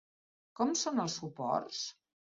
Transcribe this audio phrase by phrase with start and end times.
[0.61, 1.83] Com són els suports?